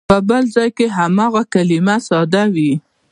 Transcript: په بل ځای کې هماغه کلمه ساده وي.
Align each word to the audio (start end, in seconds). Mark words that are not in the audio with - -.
په 0.09 0.17
بل 0.29 0.43
ځای 0.55 0.69
کې 0.77 0.85
هماغه 0.97 1.41
کلمه 1.53 1.95
ساده 2.07 2.43
وي. 2.53 2.71